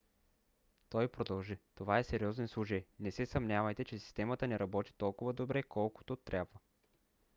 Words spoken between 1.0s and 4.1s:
продължи: това е сериозен случай. не се съмнявайте че